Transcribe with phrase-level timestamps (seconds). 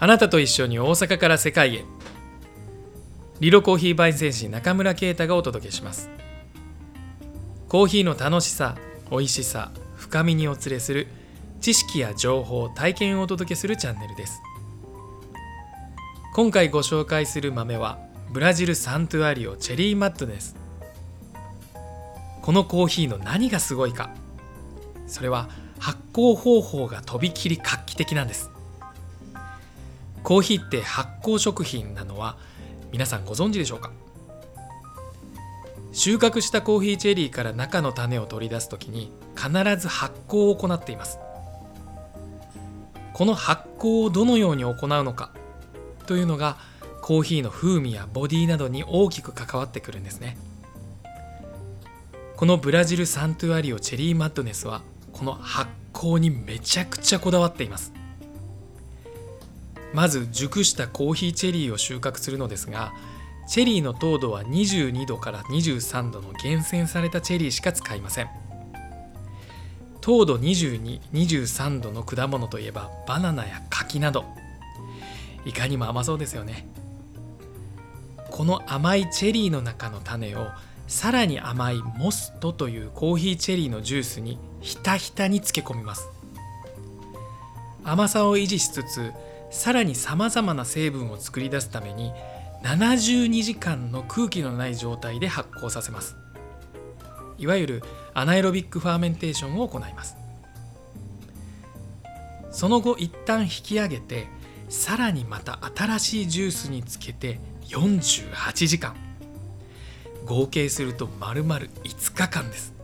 [0.00, 1.84] あなたと一緒に大阪から世界へ。
[3.40, 6.10] リロコーヒー焙煎士中村啓太がお届けします。
[7.68, 8.76] コーヒーの楽しさ
[9.10, 11.08] 美味しさ深みにお連れする
[11.60, 14.40] 知識や情報体験をお届けするチャンネルです。
[16.34, 17.98] 今回ご紹介する豆は
[18.32, 20.56] ブラジルサントゥアリオチェリーマットです。
[22.42, 24.10] このコーヒーの何がすごいか。
[25.06, 28.50] それは発酵方法がとびきり画期的なんです。
[30.24, 32.38] コーヒーって発酵食品なのは
[32.90, 33.92] 皆さんご存知でしょうか？
[35.92, 41.18] 収穫したコーヒーチェリーから中の種を取り出す時に必ず発酵を行っています。
[43.12, 45.30] この発酵をどのように行うのか
[46.06, 46.56] というのが
[47.02, 50.38] コーヒーの風味やボディなどに大きく関わってくるんですね。
[52.36, 54.80] このブラジルサントゥアリオチェリーマッドネスは
[55.12, 57.92] この発酵にめちゃくちゃこだわっています。
[59.94, 62.92] まず熟したコーヒーチェリーを収穫するのですが
[63.46, 68.28] チェリーの糖度は22度から23度の厳選されたチェリーしか使いません。
[70.00, 74.24] 糖度2223度の果物といえばバナナや柿など。
[75.44, 76.66] いかにも甘そうですよね。
[78.30, 80.48] この甘いチェリーの中の種を
[80.88, 86.08] さらに甘いモストというコーヒーチェリーのジュースにひたひたに漬け込みます。
[87.84, 89.12] 甘さを維持しつつ
[89.54, 92.12] さらにさまざまな成分を作り出すために
[92.64, 96.16] 72時間の空気のない状態で発酵させます。
[97.38, 97.82] いわゆる
[98.14, 100.16] anaerobic fermentation を行います。
[102.50, 104.26] その後一旦引き上げて
[104.68, 107.38] さらにまた新しいジュースにつけて
[107.68, 108.96] 48時間。
[110.26, 112.74] 合計すると丸々5日間です。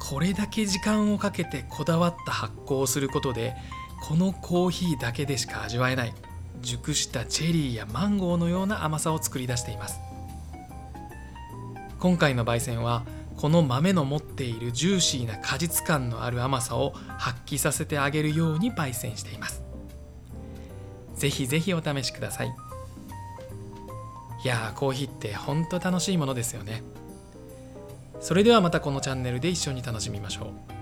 [0.00, 3.54] これだけ時間をかけてこだわった発酵をすることで
[4.02, 6.14] このコーヒーだけでしか味わえない
[6.60, 10.00] 熟したチェリーやマンゴーのような甘さを作り出しています。
[11.98, 13.04] 今回の焙煎は
[13.36, 19.62] この豆の持っているジューシーな果実感のある甘さを発揮させてあげるように焙煎しています。
[21.14, 22.54] ぜひぜひお試しください。
[24.44, 26.82] いやーコーヒーってほんと楽しいものですよね。
[28.20, 30.77] それではまたこのチャンネルで一緒に楽しみましょう。